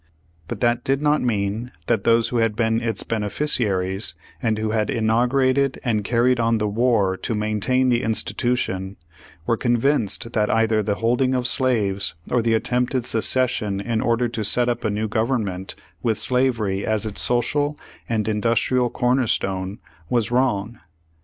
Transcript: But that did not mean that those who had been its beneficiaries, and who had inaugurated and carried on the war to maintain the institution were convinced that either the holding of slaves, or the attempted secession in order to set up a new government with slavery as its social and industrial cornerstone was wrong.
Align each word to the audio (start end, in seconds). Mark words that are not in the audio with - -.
But 0.47 0.61
that 0.61 0.83
did 0.83 0.99
not 0.99 1.21
mean 1.21 1.73
that 1.85 2.05
those 2.05 2.29
who 2.29 2.37
had 2.37 2.55
been 2.55 2.81
its 2.81 3.03
beneficiaries, 3.03 4.15
and 4.41 4.57
who 4.57 4.71
had 4.71 4.89
inaugurated 4.89 5.79
and 5.83 6.03
carried 6.03 6.39
on 6.39 6.57
the 6.57 6.67
war 6.67 7.15
to 7.17 7.35
maintain 7.35 7.89
the 7.89 8.01
institution 8.01 8.97
were 9.45 9.57
convinced 9.57 10.31
that 10.33 10.49
either 10.49 10.81
the 10.81 10.95
holding 10.95 11.35
of 11.35 11.45
slaves, 11.47 12.15
or 12.31 12.41
the 12.41 12.55
attempted 12.55 13.05
secession 13.05 13.79
in 13.79 14.01
order 14.01 14.27
to 14.27 14.43
set 14.43 14.69
up 14.69 14.83
a 14.83 14.89
new 14.89 15.07
government 15.07 15.75
with 16.01 16.17
slavery 16.17 16.83
as 16.83 17.05
its 17.05 17.21
social 17.21 17.77
and 18.09 18.27
industrial 18.27 18.89
cornerstone 18.89 19.77
was 20.09 20.31
wrong. 20.31 20.79